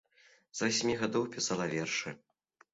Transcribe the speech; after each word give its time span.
З 0.59 0.63
васьмі 0.63 0.95
гадоў 1.03 1.29
пісала 1.37 1.71
вершы. 1.77 2.19